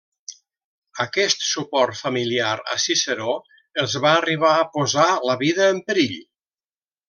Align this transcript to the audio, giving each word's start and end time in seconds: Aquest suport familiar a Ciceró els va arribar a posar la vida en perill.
Aquest 1.03 1.43
suport 1.47 1.99
familiar 1.99 2.49
a 2.75 2.77
Ciceró 2.85 3.35
els 3.83 3.99
va 4.07 4.15
arribar 4.23 4.55
a 4.55 4.67
posar 4.81 5.07
la 5.33 5.41
vida 5.47 5.73
en 5.77 5.87
perill. 5.93 6.21